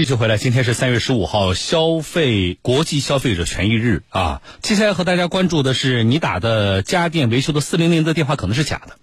[0.00, 4.40] 继续回来，今天是三月十五号，消费国际消费者权益日啊。
[4.62, 8.96] 接下来和大家关注的是，你打的家电维修的四零零的电话可能是假的，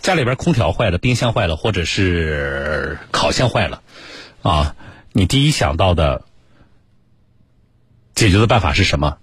[0.00, 3.82] 家里边空调坏了、冰箱坏了，或者是烤箱坏了，
[4.40, 4.76] 啊，
[5.12, 6.24] 你第一想到的
[8.14, 9.18] 解决的办法是什么？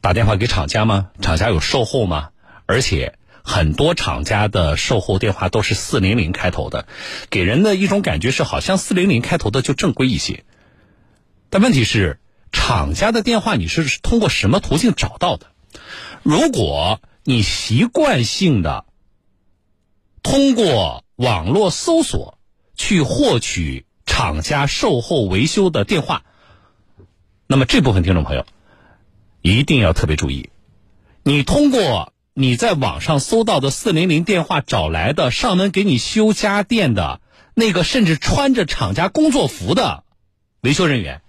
[0.00, 1.08] 打电话给厂家吗？
[1.20, 2.28] 厂家有售后吗？
[2.66, 3.14] 而且。
[3.44, 6.86] 很多厂家的售后电话都是四零零开头的，
[7.28, 10.44] 给人的一种感觉是好像四零零开头的就正规一些。
[11.52, 12.18] 但问题是，
[12.50, 15.48] 厂家的电话你是通过什么途径找到的？
[16.22, 18.86] 如果你习惯性的
[20.22, 22.38] 通过网络搜索
[22.74, 26.24] 去获取厂家售后维修的电话，
[27.46, 28.46] 那么这部分听众朋友
[29.42, 30.48] 一定要特别注意，
[31.22, 32.14] 你通过。
[32.34, 37.20] 你在网上搜到的四零零电话找来的上门给你修家电的
[37.52, 40.04] 那个，甚至穿着厂家工作服的
[40.62, 41.20] 维修人员，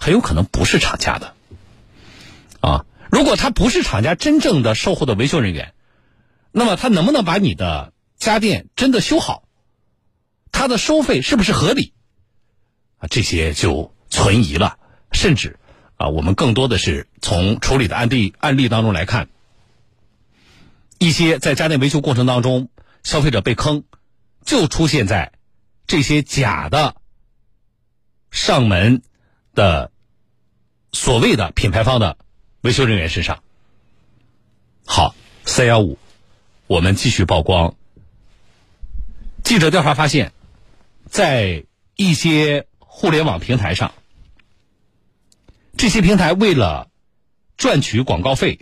[0.00, 1.34] 很有可能不是厂家的。
[2.60, 5.74] 啊，如果他不是厂家真正的售后的维修人员，
[6.50, 9.44] 那么他能不能把你的家电真的修好？
[10.50, 11.92] 他的收费是不是合理？
[12.98, 14.78] 啊，这些就存疑了。
[15.12, 15.58] 甚至
[15.96, 19.28] 啊，我们更多的是从处理的案例案例当中来看。
[20.98, 22.68] 一些在家电维修过程当中，
[23.02, 23.84] 消费者被坑，
[24.44, 25.32] 就出现在
[25.86, 26.94] 这些假的
[28.30, 29.02] 上门
[29.54, 29.90] 的
[30.92, 32.16] 所谓的品牌方的
[32.60, 33.42] 维修人员身上。
[34.84, 35.98] 好，三幺五，
[36.66, 37.74] 我们继续曝光。
[39.42, 40.32] 记者调查发现，
[41.06, 41.64] 在
[41.96, 43.92] 一些互联网平台上，
[45.76, 46.88] 这些平台为了
[47.56, 48.60] 赚取广告费。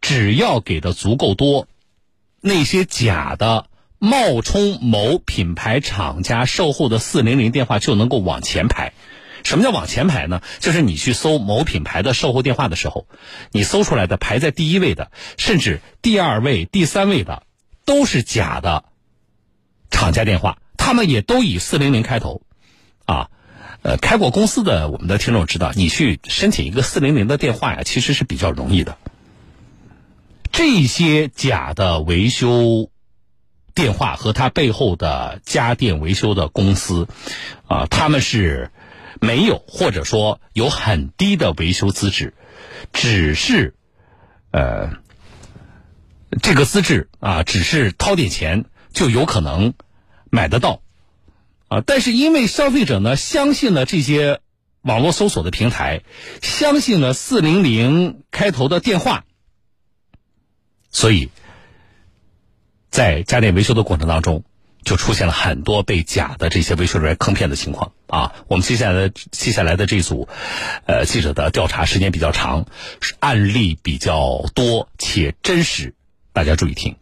[0.00, 1.66] 只要给的足够多，
[2.40, 3.66] 那些假的
[3.98, 8.92] 冒充某品牌厂家售后的四零零电话就能够往前排。
[9.44, 10.42] 什么叫往前排呢？
[10.60, 13.06] 就是你去搜某品牌的售后电话的时候，
[13.52, 17.42] 你搜出来的排在第一位的，甚至第二位、第三位的，
[17.84, 18.84] 都是假的
[19.90, 22.42] 厂家电话，他们也都以四零零开头。
[23.06, 23.30] 啊，
[23.80, 28.98] 呃，开过公司的我们的听众知道，你去申请一个四零零的电话呀，其实是比较容易的。
[30.52, 32.90] 这些假的维修
[33.74, 37.08] 电话和他背后的家电维修的公司，
[37.66, 38.70] 啊，他们是
[39.20, 42.34] 没有或者说有很低的维修资质，
[42.92, 43.74] 只是
[44.50, 44.90] 呃
[46.42, 49.74] 这个资质啊，只是掏点钱就有可能
[50.30, 50.82] 买得到
[51.68, 51.82] 啊。
[51.84, 54.40] 但是因为消费者呢相信了这些
[54.82, 56.02] 网络搜索的平台，
[56.40, 59.24] 相信了四零零开头的电话。
[60.90, 61.28] 所以，
[62.88, 64.44] 在家电维修的过程当中，
[64.84, 68.32] 就出现了很多被假的这些维修人员坑骗的情况啊。
[68.48, 70.28] 我们接下来的接下来的这组，
[70.86, 72.66] 呃，记者的调查时间比较长，
[73.20, 75.94] 案例比较多且真实，
[76.32, 76.96] 大家注意听。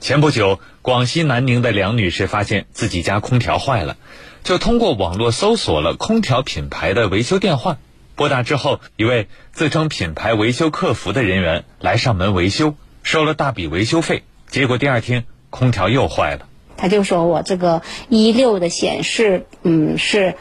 [0.00, 3.96] 前不久，广西南宁的梁女士发现自己家空调坏了，
[4.42, 7.78] 就通过网络搜索了空调品牌的维修电话，
[8.14, 12.76] 拨打之后，一位自称品牌维修客服的人员来上门维修。
[13.02, 16.48] 收了大笔维修费，结果第二天空调又坏了。
[16.76, 20.34] 他就说我这个一六的显示，嗯，是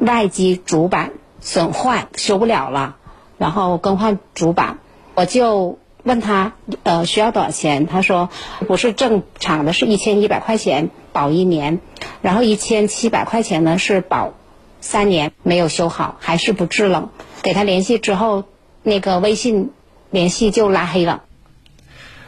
[0.00, 2.96] 外机主板损坏，修不了了，
[3.38, 4.78] 然后更换主板。
[5.14, 7.86] 我就问他，呃，需要多少钱？
[7.86, 8.30] 他说
[8.66, 11.80] 不是正常的，是一千一百块钱保一年，
[12.22, 14.32] 然后一千七百块钱呢是保
[14.80, 17.10] 三年，没有修好还是不制冷。
[17.42, 18.44] 给他联系之后，
[18.82, 19.70] 那个微信
[20.10, 21.24] 联系就拉黑了。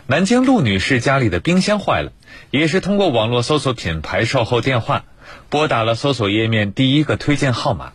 [0.06, 2.12] 南京陆女士家里的冰箱坏了，
[2.54, 5.06] 也是通过网络搜索品牌售后电话，
[5.50, 7.94] 拨打了搜索页面第一个推荐号码，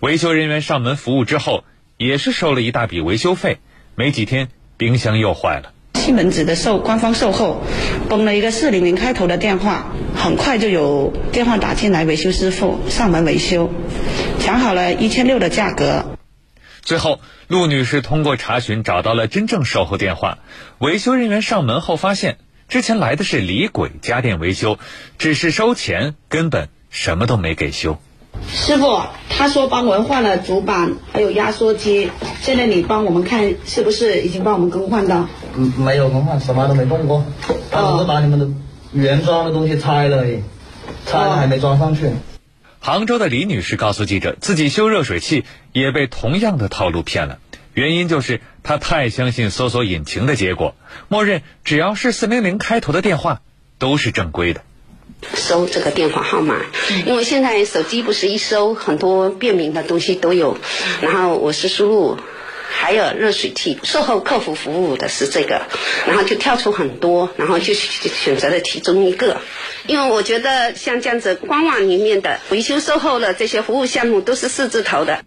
[0.00, 1.64] 维修人员上门服务之后，
[1.96, 3.60] 也是收了一大笔维修费。
[3.94, 5.72] 没几天，冰箱又坏了。
[5.94, 7.62] 西门子的售官方售后，
[8.10, 13.72] 崩了一个四零零开头的电话，很快就有电话打进来，维修师傅上门维修，
[14.38, 16.04] 讲好了一千六的价格。
[16.82, 20.40] 最后，陆女士通过查询找到了真正售后电话。
[20.76, 22.36] 维修人员上门后发现，
[22.68, 24.78] 之前来的是李鬼家电维修，
[25.18, 27.98] 只是收钱，根本什么都没给修。
[28.48, 32.10] 师傅，他说帮我们换了主板，还有压缩机。
[32.40, 35.28] 现在你帮我们看，是不是已经帮我们更换的？
[35.56, 37.24] 嗯，没有更换，什么都没动过。
[37.70, 38.48] 他只是把你们的
[38.92, 40.42] 原装的东西拆了而已，
[41.06, 42.10] 拆了还没装上去。
[42.80, 47.38] 杭州的李女士告诉记者，自己修热水器也被同样的套路骗了。
[47.74, 50.74] 原因就是他太相信搜索引擎的结果，
[51.08, 53.42] 默认只要是四零零开头的电话
[53.78, 54.62] 都是正规的。
[55.34, 56.56] 搜这个电话号码，
[57.06, 60.58] 因为现在手机不是一搜很多便民的东西都有，
[61.00, 62.18] 然后我是输入。
[62.76, 65.62] 还有热水器售后客服服务的是这个，
[66.08, 69.40] 然后就跳出很多，然后就选择了其中一个，
[69.86, 75.24] 因为我觉得像这样子官网里面的维修售后的这些服务项目都是四字头的。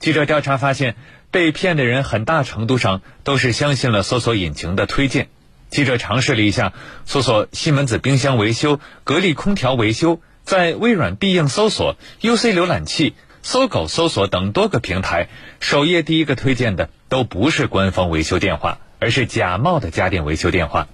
[0.00, 0.96] 记者调查发现，
[1.34, 5.26] 被骗的人很大程度上都是相信了搜索引擎的推荐。
[5.68, 6.72] 记者尝试了一下
[7.06, 13.14] 搜索西门子冰箱维修、格力空调维修，在微软必应搜索、UC 浏览器。
[13.42, 15.28] 搜狗搜索等多个平台，
[15.58, 20.86] 首页第一个推荐的都不是官方维修电话，而是假冒的家电维修电话，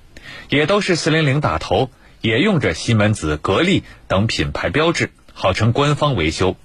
[0.49, 1.91] 也都是四零零打头，
[2.23, 6.57] 也用着西门子、格力等品牌标志，号称官方维修。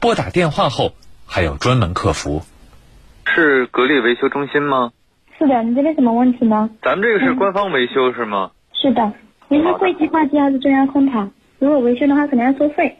[0.00, 0.94] 拨打电话后
[1.24, 2.44] 还有专门客服。
[3.26, 4.92] 是格力维修中心吗？
[5.38, 6.70] 是的，你这边什么问题呢？
[6.82, 8.50] 咱们这个是官方维修是吗？
[8.74, 9.12] 是的，
[9.48, 11.28] 您是柜机挂机还是中央空调？
[11.58, 12.98] 如果维修的话，可能要收费。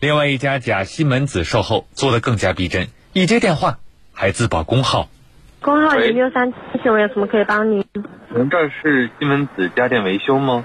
[0.00, 3.78] 另外一家假西门子售后做的更加逼真，一接电话
[4.12, 5.08] 还自报工号。
[5.60, 7.84] 工号零六三七，请问有什么可以帮您？
[8.28, 10.64] 您这是西门子家电维修吗？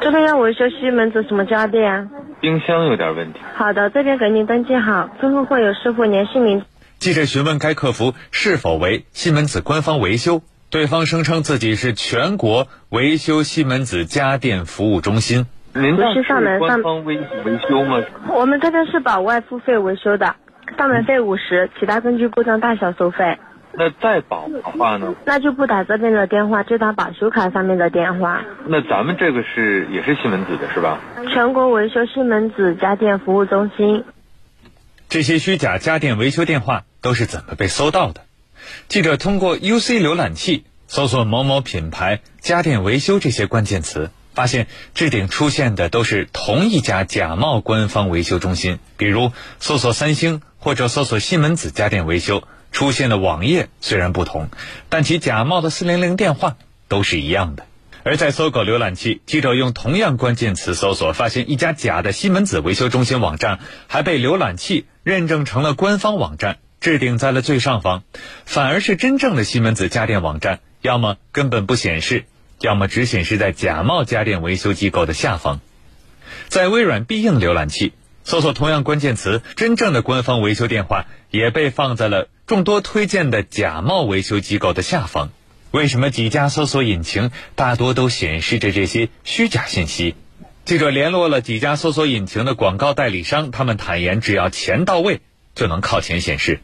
[0.00, 2.08] 这边要维修西门子什么家电？
[2.40, 3.40] 冰箱有点问题。
[3.54, 6.62] 好的，这边给您登记好，之后会有师傅联系您。
[6.98, 15.46] 记者询问该客服是否为西门子官方维修，对方声称自己是全国维修西门子家电服务中心。
[15.74, 18.02] 您这是官方维维修吗？
[18.32, 20.34] 我们这边是保外付费维修的，
[20.78, 23.38] 上门费五十，其他根据故障大小收费。
[23.78, 25.14] 那再保的话呢？
[25.26, 28.42] 那就不打这边的电话，就打保修卡上面的电话。
[28.66, 30.98] 那咱们这个是也是西门子的是吧？
[31.30, 34.02] 全国维修西门子家电服务中心。
[35.08, 38.22] 这些虚假家电维修电话都是怎么被搜到的？
[38.88, 44.10] 记者通过 UC 浏览器搜索某某品牌家电维修这些关键词。
[44.34, 54.50] 发现置顶出现的都是同一家假冒官方维修中心，比如搜索三星或者搜索西门子家电维修，出现的网页虽然不同，
[54.90, 57.64] 但其假冒的四零零电话都是一样的。
[58.02, 68.02] 而在搜狗浏览器，记者用同样关键词搜索，发现一家假的西门子维修中心网站还被浏览器认证成了官方网站，置顶在了最上方，
[68.44, 72.24] 反而是真正的西门子家电网站，要么根本不显示。
[72.58, 75.60] 要么只显示在假冒家电维修机构的下方，
[76.48, 77.92] 在微软必应浏览器
[78.24, 85.30] 搜索同样关键词，真正的官方维修电话也被放在了众多推荐的假冒维修机构的下方。
[85.70, 90.16] 为什么几家搜索引擎大多都显示着这些虚假信息？
[90.66, 95.20] 记者联络了几家搜索引擎的广告代理商，他们坦言，只要钱到位，
[95.54, 96.58] 就能靠前显示。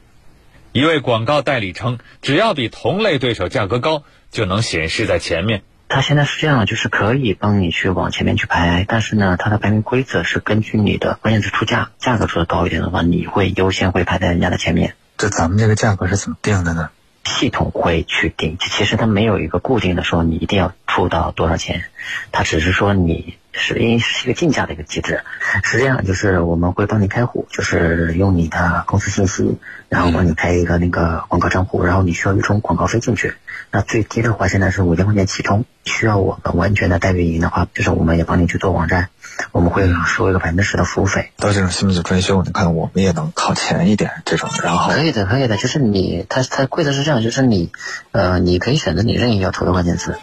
[0.72, 4.02] 一位广告代理称，只要比同类对手价格高，
[4.32, 5.62] 就能显示在前面。
[5.88, 14.96] 它现在是这样，就是可以帮你去往前面去排，但是呢，它的排名规则是根据你的关键词出价，价格出的高一点的话，你会优先会排在人家的前面。
[15.16, 16.90] 这咱们这个价格是怎么定的呢？
[17.32, 21.84] 系统会去定，其实它没有一个固定的说你一定要出到多少钱，
[22.30, 25.22] 它只是说你是因为是一个竞价的一个机制，
[25.64, 29.58] 是这样，就是我们会帮你开户，就是用你的公司信息，
[29.88, 33.34] 然后帮你开一个那个广告账户，然后你需要一充广告费进去。
[33.70, 39.08] 那最低的话现在是五千块钱起充，需要我们完全的代运营的话，就是我们也帮你去做网站，
[39.52, 41.32] 我们会收一个百分之十的服务费。
[41.36, 47.70] 到这种西门子专修，你看我们也能靠前一点这种，然后可以的，可以的，就是你，它它规则是这样，就是你，
[48.12, 50.16] 呃，你可以选择你任意要投的关键词，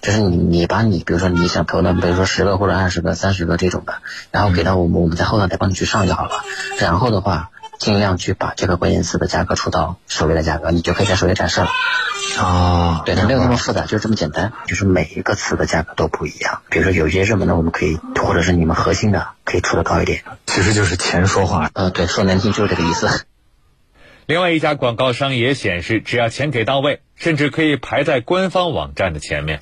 [0.00, 3.94] 就是你你把你比如说你想投的，比如说十个或者二十个、三十个这种的，
[4.30, 6.44] 然后给到我们，我们在后台再帮你去上就好了。
[6.78, 7.50] 然后的话。
[7.78, 11.68] 尽量去把这个关键词的价格出到首页的价格，你就可以在首页展示了。
[12.38, 14.52] 啊，对，它没有那么复杂，就是这么简单。
[14.66, 16.62] 就是每一个词的价格都不一样。
[16.70, 20.22] 比如说有些热门的，我们可以，或者是你们核心的，可以出的高一点。
[20.46, 21.70] 其实就是钱说话。
[21.74, 23.08] 呃，对，说难听就是这个意思。
[24.26, 29.60] 另外一家广告商也显示，只要钱给到位，甚至可以排在官方网站的前面。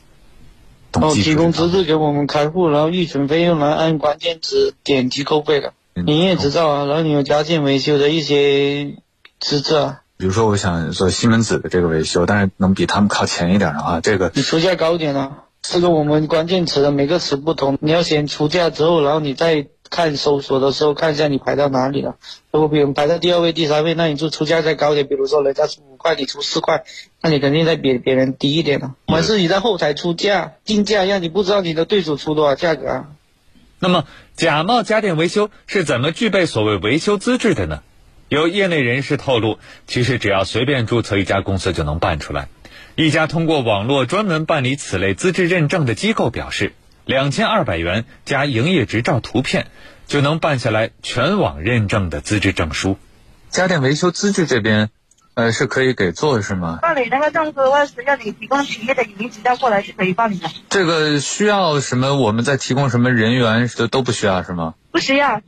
[0.92, 5.73] 哦，提供资质给我们开户，然后预存费用来按关键词点击扣费的。
[5.95, 8.97] 营业执照啊，然后你有家电维修的一些
[9.39, 10.01] 资质啊。
[10.17, 15.45] 比如说，我想做西门子的这个维修，但是能比他们靠前一点的话，这个你出价高点啊。
[15.63, 22.17] 这个我们关键词的每个词不同，你要先出价之后，然后你再看搜索的时候看一下你排到哪里了。
[22.51, 25.07] 如果比如排到第二位、第三位，那你就出价再高点。
[25.07, 26.83] 比如说人家出五块，你出四块，
[27.21, 28.95] 那你肯定在比别人低一点了。
[29.07, 33.09] 我们是你在后台出价定价，让你不知道你的对手出多少价格啊。
[33.85, 37.83] 那么，假冒家电维修是怎么具备所谓维修资质的呢？
[38.29, 39.59] 有业内人士透露，
[39.89, 42.47] 其实只要随便注册一家公司就能办出来。
[42.95, 46.75] 一家通过网络专门办理此类资质认证的机构表示，
[47.07, 49.67] 两千二百元加营业执照图片，
[50.07, 52.99] 就能办下来全网认证的资质证书。
[53.51, 54.91] 家电维修资质这边，
[55.35, 56.79] 呃，是可以给做是吗？
[56.83, 60.49] 办理那个证书的话，是要你提供企业的营业执照过来是可以办理的。
[60.69, 62.17] 这个需要什么？
[62.17, 64.75] 我们再提供什么人员都都不需要是吗？
[64.91, 65.41] 不需要，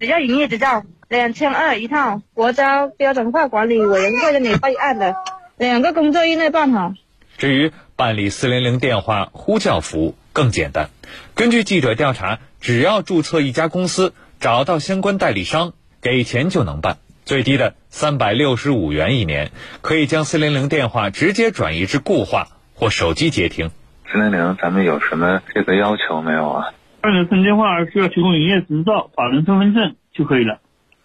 [0.00, 5.14] 只要营业执照，两千二一套，国家标准化管理委员会的你备案的，
[5.58, 6.94] 两个工作日内办好。
[7.36, 10.88] 至于办理四零零电话呼叫服务更简单，
[11.34, 16.96] 根据记者调查，只要注册一家公司，找到相关代理商，给钱就能办，
[17.28, 19.50] 最低的三百六十五元一年，
[19.82, 23.70] 可以将四零零电话直接转移至固话或手机接听。
[24.10, 26.72] 四零零，咱们有什么这个要求没有啊？
[27.02, 30.60] 办理通电话需要提供营业执照、法人身份证就可以了，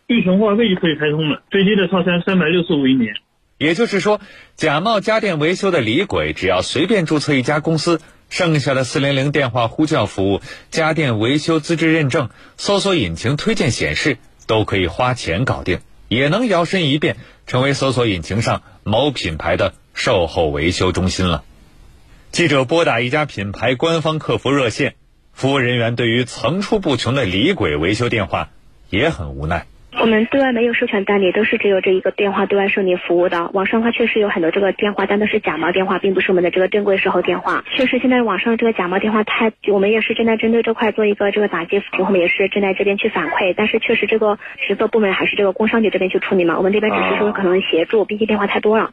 [0.08, 3.16] 预存话费就可以开通了，最低的套餐三百六十五一年。
[3.58, 4.22] 也就是说，
[4.56, 8.00] 假冒家电维修的李鬼，只要随便注册一家公司，
[8.30, 10.40] 剩下的四零零电话呼叫服务、
[10.72, 15.80] 家电维修资质认证、搜索引擎推荐显示，都可以花钱搞定，
[16.14, 17.18] 也能摇身一变
[17.48, 21.44] 成为搜索引擎上某品牌的售后维修中心了。
[22.32, 24.96] 记者拨打一家品牌官方客服热线，
[25.34, 28.50] 服务人员对于层出不穷的李鬼维修电话
[28.90, 29.66] 也很无奈。
[30.04, 33.50] 我们对外没有授权代理，都是只有这一个电话对外受理服务的。
[33.54, 37.64] 网上的话确实有很多这个电话，但都是假冒电话，并不是我们的这个正规售后电话。
[37.74, 43.54] 确实，现在网上这个假冒电话太，我们也是正在针对这块做一个这个打击，我们也是正在这边去反馈。
[43.56, 48.92] 但是确实，这个实责部门还是这个工商局这边去处理嘛，我们这边只是说可能协助，毕竟电话太多了。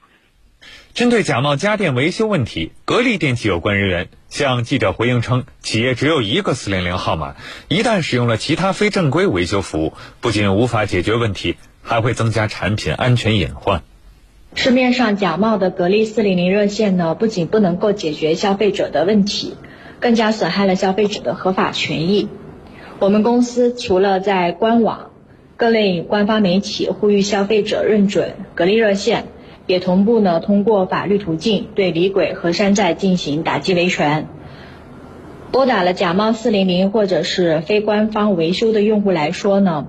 [0.95, 7.37] 针对假冒家电维修问题，格力电器有关人员向记者回应称，企业只有一个四零零号码，
[7.69, 13.83] 一旦使用了其他非正规维修服务，不仅无法解决问题，还会增加产品安全隐患。
[14.55, 19.55] 市面上假冒的格力四零零热线呢，不仅不能够解决消费者的问题，
[20.01, 22.29] 更加损害了消费者的合法权益。
[22.99, 25.13] 我们公司除了在官网、
[25.57, 29.29] 各类官方媒体呼吁消费者认准格力热线。
[29.71, 34.27] 也同步呢，通过法律途径对李鬼和山寨进行打击维权。
[35.53, 39.87] 拨打了假冒四零零或者是非官方维修的用户来说呢，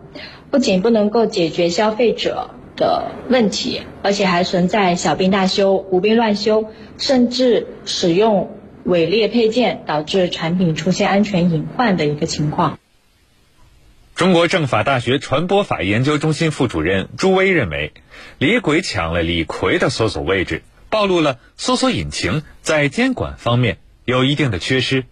[0.51, 6.65] 不仅不能够解决消费者的问题，而且还存在小病大修、无病乱修，
[6.97, 8.50] 甚至使用
[8.83, 12.77] 伪劣配件，导致产品出现安全隐患的一个情况。
[14.21, 17.91] 中国政法大学传播法研究中心副主任朱威认为，
[18.37, 20.61] 李鬼抢了李逵的搜索位置，
[20.91, 25.05] 暴露了搜索引擎在监管方面有一定的缺失。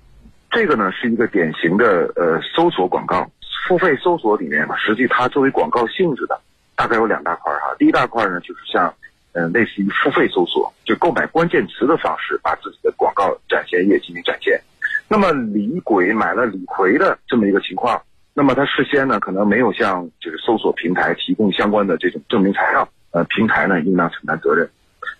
[0.51, 3.31] 这个呢是一个典型的呃搜索广告
[3.67, 6.39] 付费搜索里面，实际它作为广告性质的
[6.75, 7.75] 大概有两大块哈。
[7.79, 8.93] 第一大块呢就是像
[9.31, 14.61] 嗯类似于付费搜索，就购买关键词的方式把自己的广告展现页进行展现。
[15.07, 18.03] 那么李鬼买了李逵的这么一个情况。
[18.39, 24.69] 那么他事先呢，可能没有向就是搜索平台提供相关的这种证明材料，呃，平台呢应当承担责任。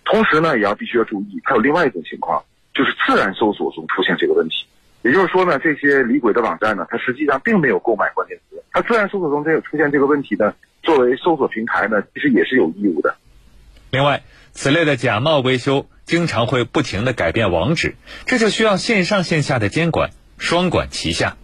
[0.06, 4.64] 同时呢，也要必须要注意，还有另外一种情况，就是自然搜索中出现这个问题。
[5.02, 13.16] 也就是说呢，这些离轨的网站呢，它实际上并没有购买关键词，它自然搜索中它有出现这个问题呢，作为搜索平台呢，其实也是有义务的。
[13.90, 14.22] 另外，
[14.52, 20.08] 此类的假冒维修经常会不停的改变网址，这就需要线上线下的监管
[20.38, 21.36] 双管齐下。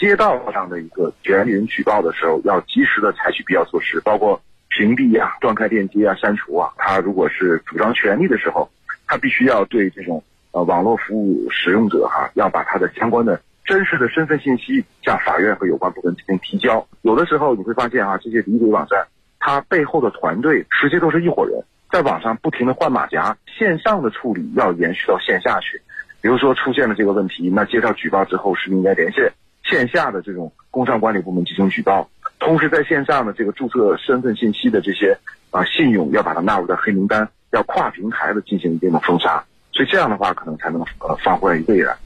[0.00, 4.40] 街道上的一个权利人举报的时候，要及时的采取必要措施，包括
[4.70, 6.72] 屏蔽啊、断开链接啊、删除啊。
[6.78, 8.66] 他如果是主张权利的时候，
[9.06, 16.88] 他必须要对这种呃网络服务使用者哈，要把他的相关的真实的身份信息向法院和有关部门进行提交。
[17.02, 19.06] 有的时候你会发现啊，这些离轨网站，
[19.38, 25.82] 它背后的团队实际都是一伙人，在网上不停的换马甲，线上的处理要延续到线下去。
[26.22, 29.30] 比如说出现了这个问题，那接到举报之后，是应该连线。
[29.70, 32.10] 线下的这种工商管理部门进行举报，
[32.40, 35.18] 同时在线上的这个注册身份信息的这些
[35.50, 41.96] 啊信用要把它纳入到黑名单，要跨平台的进行一定的封杀，所以这样的话可能才能呃发挥未然。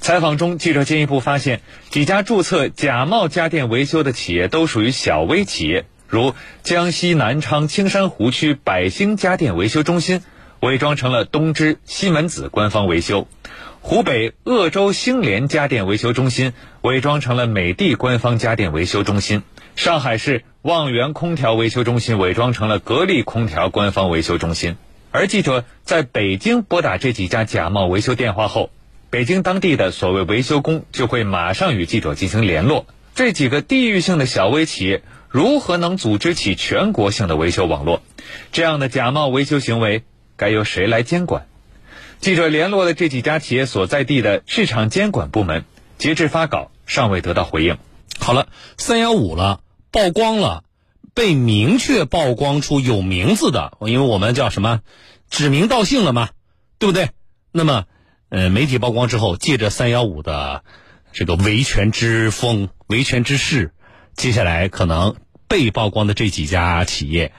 [0.00, 1.60] 采访中，记者进一步发现，
[1.90, 10.22] 几家注册假冒家电维修的企业都属于小微企业，如江西南昌青山湖区百兴家电维修中心，
[10.60, 13.26] 伪装成了东芝、西门子官方维修。
[13.88, 19.44] 湖北鄂州星联家电维修中心伪装成了美的官方家电维修中心，
[19.76, 24.74] 上海市望源空调维修中心伪装成了格力空调官方维修中心。
[25.12, 28.70] 而记者在北京拨打这几家假冒维修电话后，
[29.08, 32.86] 北京当地的所谓维修工就会马上与记者进行联络。
[33.14, 38.02] 这几个地域性的小微企业如何能组织起全国性的维修网络？
[38.50, 40.02] 这样的假冒维修行为
[40.36, 41.46] 该由谁来监管？
[42.20, 45.64] 记者联络了这几家企业所在地的市场监管部门，
[45.98, 47.78] 截至发稿尚未得到回应。
[48.18, 49.60] 好了，三幺五了，
[49.92, 50.64] 曝光了，
[51.14, 54.80] 被明确曝光出有名字的，因为我们叫什么
[55.30, 56.30] 指名道姓了嘛，
[56.78, 57.10] 对不对？
[57.52, 57.84] 那么，
[58.28, 60.64] 呃，媒体曝光之后，借着三幺五的
[61.12, 63.72] 这个维权之风、维权之势，
[64.14, 65.16] 接下来可能
[65.48, 67.32] 被曝光的这几家企业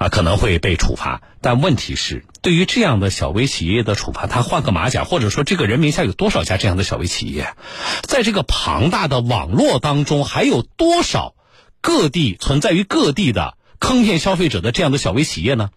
[0.00, 1.20] 啊，可能会被处罚。
[1.42, 7.54] 但问题是，对于这样的小微企业的处罚，他换个马甲，或者说这个人名下有多少家这样的小微企业，
[8.00, 11.34] 在这个庞大的网络当中，还有多少
[11.82, 15.68] 各地存在于各地的坑骗消费者的这样的小微企业呢？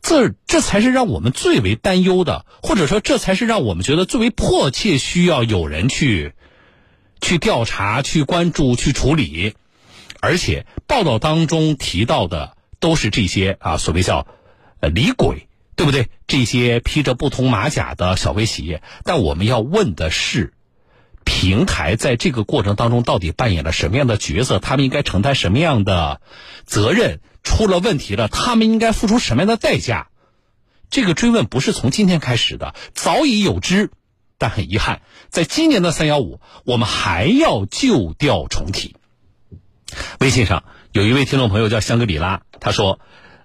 [0.00, 6.32] 这这才是让我们最为担忧的，或者说这才是让我们觉得最为迫切需要有人去
[7.20, 9.52] 去调查、去关注、去处理。
[10.26, 14.26] 而且报道当中提到的都是这些啊，所谓叫
[14.80, 16.08] 呃李鬼，对不对？
[16.26, 18.82] 这些披着不同马甲的小微企业。
[19.04, 20.52] 但我们要问的是，
[21.22, 24.58] 平台在这个过程当中到底扮演了什么样的角色？
[24.58, 26.20] 他们应该承担什么样的
[26.64, 27.20] 责任？
[27.44, 30.08] 出了问题了，他们应该付出什么样的代价？
[30.90, 33.92] 这个追问不是从今天开始的，早已有之。
[34.38, 38.96] 但很遗憾，在今年的三幺五，我们还要旧调重提。
[40.20, 42.98] 微信上有一位听众朋友叫香格里拉，他说：“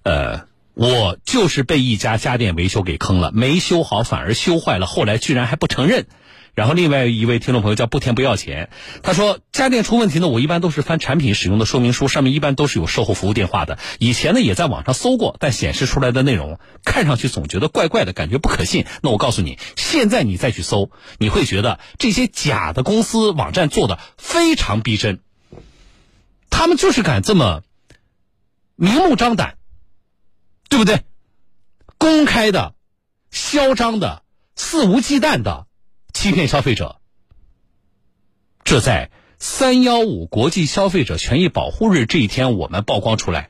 [0.03, 6.07] 呃，我就是被一家家电维修给坑了，没修好反而修坏了，后来居然还不承认。”
[6.53, 8.69] 然后另外一位听众朋友叫不甜不要钱，
[9.03, 13.79] 他说家电出问题呢，我一般都是翻产品使用的说明书，上面一般都是有售后服务电话的。
[14.00, 18.86] 以前呢也在网上搜过，但显示出来的内容看上去总觉得怪怪的，感觉不可信。
[19.01, 25.19] 那我告诉你，现在你再去搜，你会觉得这些假的公司网站做的非常逼真，
[26.62, 27.63] 他们就是敢这么
[28.75, 29.58] 明目张胆，
[30.70, 31.01] 对不对？
[31.98, 32.75] 公开的、
[33.32, 34.22] 嚣张的、
[34.56, 35.65] 肆无忌惮的。
[36.13, 37.01] 欺骗消费者，
[38.63, 43.50] 这在三幺五国际消费者权益保护日这一天，我们曝光出来。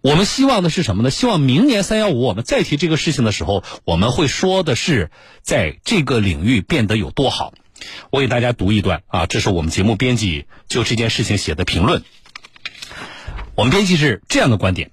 [0.00, 1.10] 我们希望的是什么呢？
[1.10, 5.10] 希望明年三幺五我们再提这个事情的时候，我们会说的是
[5.42, 7.52] 在这个领域变得有多好。
[8.10, 12.02] 我给大家读一段啊，这是我们节目编辑就这件事情写的评论。
[13.54, 14.90] 我们编辑是这样的观点。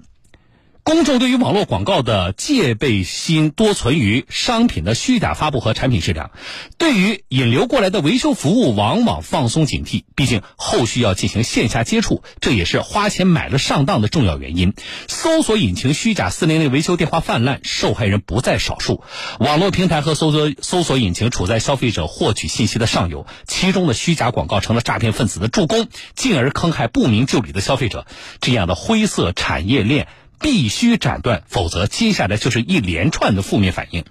[0.87, 6.31] 公众对于网络广告的戒备心多存于商品的虚假发布和产品质量，
[6.77, 10.05] 对于引流过来的维修服务往往放松警惕。
[10.15, 14.75] 毕竟后续要进行线下接触，这也是花钱买了上当的重要原因。
[15.09, 19.03] 搜索引擎虚假四零零维修电话泛滥，受害人不在少数。
[19.41, 28.07] 网络平台和搜索搜索引擎处在消费者获取信息的上游，其中的虚假广告成了诈骗分子的助攻，进而坑害不明就里的消费者。
[28.39, 30.07] 这样的灰色产业链。
[30.39, 34.03] 必须斩断，否则接下来就是一连串的负面反应。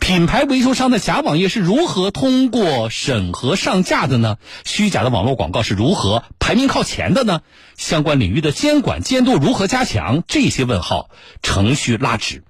[0.00, 4.38] 品牌维修商的假网页是如何通过审核上架的呢？
[4.64, 7.40] 虚假的网络广告是如何排名靠前的呢？
[7.76, 10.22] 相关领域的监管监督如何加强？
[10.26, 11.10] 这些问号
[11.42, 12.44] 程序拉直。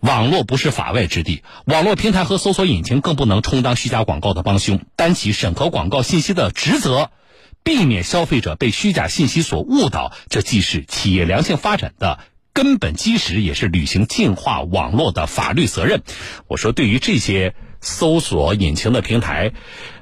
[0.00, 7.10] 网络不是法外之地，网络平台和搜索引擎更不能充当虚假广告的帮凶，担起审核广告信息的职责，
[7.62, 10.12] 避免消费者被虚假信息所误导。
[10.30, 12.20] 这既是企业良性发展的。
[12.52, 16.02] 根本基石也是履行净化网络的法律责任。
[16.46, 19.52] 我说，对于这些搜索引擎的平台，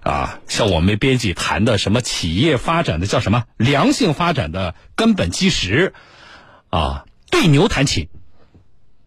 [0.03, 5.95] 啊，像我们编辑谈的什么企业发展的叫什么良性发展的根本基石，
[6.71, 8.09] 啊，对牛弹琴，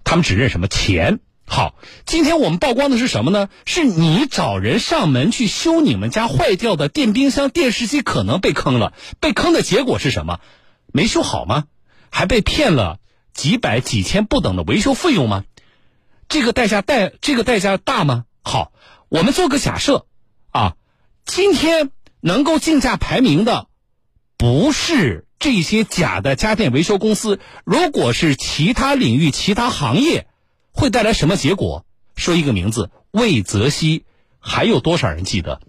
[0.03, 1.19] 他们只认什么钱。
[1.45, 1.75] 好，
[2.05, 3.49] 今天我们曝光的是什么呢？
[3.65, 8.93] 是你找人上门去修你们家坏掉的电冰箱、电视机，可能被坑了。
[9.19, 10.39] 被坑的结果是什么？
[10.93, 11.65] 没修好吗？
[12.09, 12.99] 还被骗了。
[13.33, 15.43] 几百几千不等的维修费用吗？
[16.27, 18.25] 这个代价代这个代价大吗？
[18.41, 18.71] 好，
[19.09, 20.05] 我们做个假设
[20.51, 20.75] 啊，
[21.25, 23.67] 今天能够竞价排名的
[24.37, 30.27] 不是这些假的家电维修公司，如果是其他领域、其他行业，
[30.71, 31.85] 会带来什么结果？
[32.15, 34.05] 说一个名字，魏则西，
[34.39, 35.61] 还有多少人记得？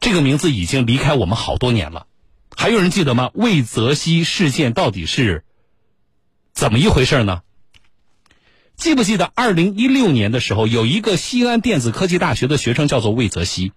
[0.00, 2.06] 这个名字已经离开我们好多年了，
[2.56, 3.30] 还有人记得吗？
[3.34, 5.43] 魏则西事件到底是？
[6.54, 7.42] 怎么一回事呢？
[8.76, 13.72] 记不记得二零一六年的时候，有一个西安电子科技大学的学生叫做魏则西，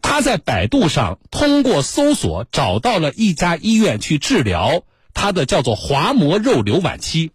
[0.00, 7.32] 他在百度上通过搜索找到了一家医院去治疗他的叫做滑膜肉瘤晚期，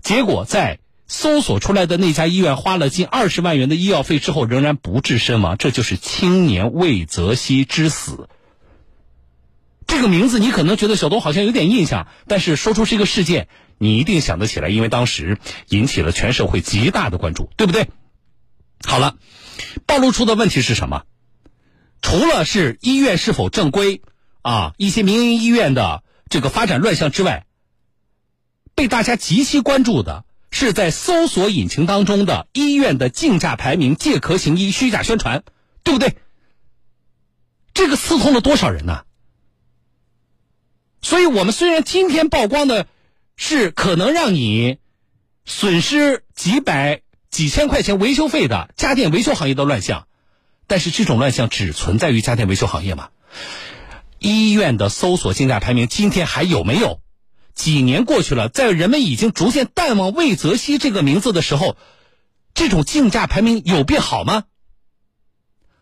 [0.00, 8.28] 结果在搜索出来的那家医院花了近二十万元的医药费之后，仍然不治身亡，这就是青年魏则西之死。
[9.88, 13.48] 这个名字你可能觉得小东好像有点印象，但是说出这个事件。
[13.82, 15.38] 你一定想得起来，因为当时
[15.68, 17.88] 引起了全社会极大的关注，对不对？
[18.84, 19.16] 好了，
[19.86, 21.04] 暴露出的问题是什么？
[22.02, 24.02] 除了是医院是否正规
[24.42, 27.46] 啊，一些民营医院的这个发展乱象之外，
[28.74, 35.42] 被大家极其关注的是在搜索引擎当中的医院的竞价排名、借壳行医、虚假宣传，
[35.84, 36.16] 对不对？
[37.72, 39.04] 这个刺痛了多少人呢？
[41.00, 42.86] 所以我们虽然今天曝光的
[43.42, 44.76] 是可能让你
[45.46, 47.00] 损失几百、
[47.30, 50.06] 几千块钱维修费的家电维修行业的乱象，
[50.66, 53.08] 但是这种乱象只存在于家电维修行业吗？
[54.18, 57.00] 医院的搜索竞价排名今天还有没有？
[57.54, 61.78] 几年过去了，在人们已经逐渐淡忘魏则西这个名字的时候，
[62.52, 64.44] 这种竞价排名有变好吗？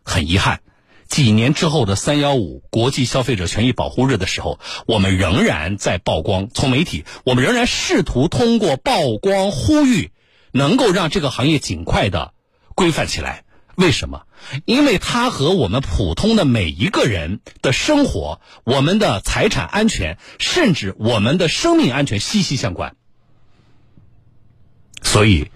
[0.05, 0.61] 很遗憾。
[1.09, 6.49] 几年之后的三幺五国际消费者权益保护日的时候，我们仍然在曝光。
[6.53, 10.11] 从媒体，我们仍然试图通过曝光呼吁，
[10.51, 12.33] 能够让这个行业尽快的
[12.75, 13.43] 规范起来。
[13.75, 14.27] 为什么？
[14.65, 22.95] 因为它和我们普通的每一个人的生活、我们的财产安全，甚至我们的生命安全息息相关。
[25.01, 25.49] 所以，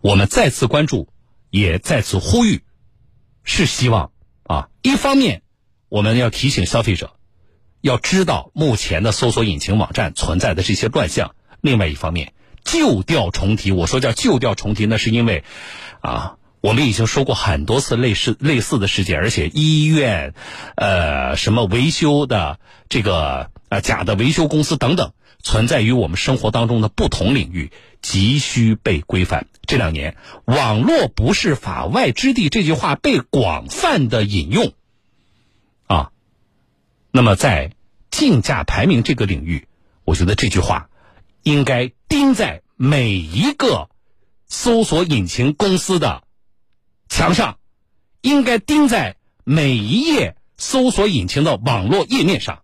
[0.00, 1.08] 我们再次关注，
[1.50, 2.62] 也再次呼吁，
[3.44, 4.10] 是希望。
[4.44, 5.42] 啊，一方面
[5.88, 7.16] 我们要提醒消费者，
[7.80, 12.32] 要知道目前的搜索引擎网站存在的这些乱象；另外一方面，
[12.64, 13.72] 旧调重提。
[13.72, 15.44] 我说叫旧调重提，那是因为
[16.00, 20.32] 啊，我们已经说过很多次类似类似的事件，而且医院、
[20.76, 29.46] 呃，什么维修的这个呃假的维修公司等等，存在于我们生活当中的不同领域，急需被规范。
[29.66, 34.72] 这两年，“网络不是法外之地”这句话被广泛的引用，
[35.86, 36.12] 啊，
[37.10, 37.72] 那么在
[38.10, 39.68] 竞价排名这个领域，
[40.06, 40.88] 我觉得这句话
[41.42, 43.90] 应该钉在每一个
[44.48, 46.23] 搜索引擎公司的
[47.08, 47.58] 墙上，
[48.20, 52.62] 应该钉在每一页搜索引擎的网络页面上。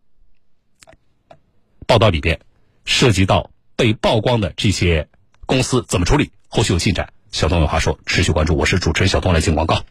[1.86, 2.40] 报道里边
[2.84, 5.08] 涉及到被曝光的这些
[5.46, 6.30] 公司怎么处理？
[6.48, 8.56] 后续有进展，小东有话说，持续关注。
[8.56, 9.84] 我是主持人小东，来进广告。